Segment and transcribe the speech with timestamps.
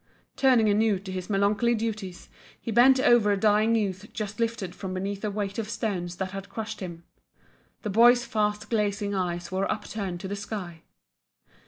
[0.35, 2.27] Turning anew to his melancholy duties,
[2.59, 6.31] he bent over a dying youth just lifted from beneath a weight of stones that
[6.31, 7.03] had crushed him.
[7.83, 10.81] The boy's fast glazing eyes were upturned to the sky.